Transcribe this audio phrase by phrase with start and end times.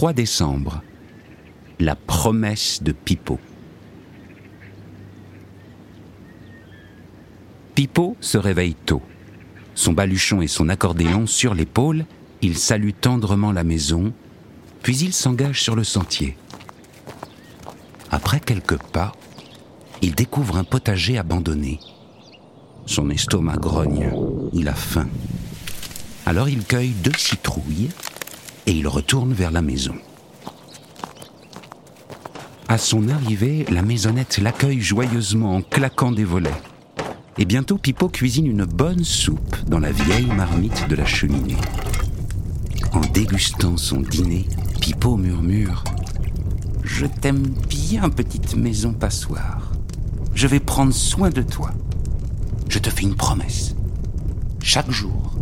[0.00, 0.80] 3 décembre,
[1.78, 3.38] la promesse de Pipo.
[7.74, 9.02] Pipo se réveille tôt.
[9.74, 12.06] Son baluchon et son accordéon sur l'épaule,
[12.40, 14.14] il salue tendrement la maison,
[14.82, 16.34] puis il s'engage sur le sentier.
[18.10, 19.12] Après quelques pas,
[20.00, 21.78] il découvre un potager abandonné.
[22.86, 24.10] Son estomac grogne,
[24.54, 25.10] il a faim.
[26.24, 27.90] Alors il cueille deux citrouilles
[28.66, 29.94] et il retourne vers la maison.
[32.68, 36.50] À son arrivée, la maisonnette l'accueille joyeusement en claquant des volets.
[37.36, 41.56] Et bientôt, Pipo cuisine une bonne soupe dans la vieille marmite de la cheminée.
[42.92, 44.46] En dégustant son dîner,
[44.80, 45.82] Pipo murmure⁇
[46.84, 49.72] Je t'aime bien, petite maison passoire.
[50.34, 51.72] Je vais prendre soin de toi.
[52.68, 53.74] Je te fais une promesse.
[54.62, 55.34] Chaque jour,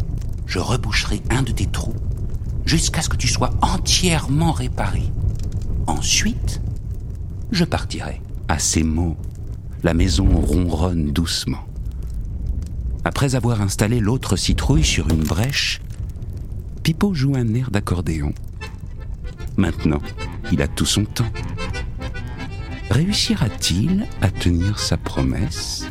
[0.46, 1.94] je reboucherai un de tes trous
[2.68, 5.04] jusqu'à ce que tu sois entièrement réparé.
[5.86, 6.60] Ensuite,
[7.50, 8.20] je partirai.
[8.46, 9.16] À ces mots,
[9.82, 11.66] la maison ronronne doucement.
[13.04, 15.80] Après avoir installé l'autre citrouille sur une brèche,
[16.82, 18.34] Pipo joue un air d'accordéon.
[19.56, 20.02] Maintenant,
[20.52, 21.32] il a tout son temps.
[22.90, 25.86] Réussira-t-il à tenir sa promesse?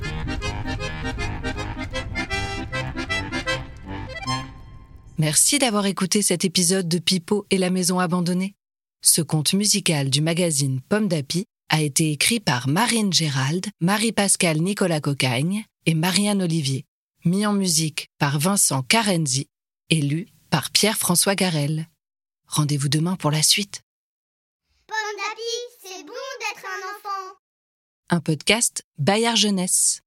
[5.19, 8.53] Merci d'avoir écouté cet épisode de Pipo et la maison abandonnée.
[9.01, 15.01] Ce conte musical du magazine Pomme d'Api a été écrit par Marine Gérald, Marie-Pascale Nicolas
[15.01, 16.85] Cocagne et Marianne Olivier,
[17.25, 19.47] mis en musique par Vincent Carenzi
[19.89, 21.87] et lu par Pierre-François Garel.
[22.45, 23.81] Rendez-vous demain pour la suite.
[24.85, 25.41] Pomme d'api,
[25.83, 27.37] c'est bon d'être un enfant.
[28.09, 30.03] Un podcast Bayard Jeunesse.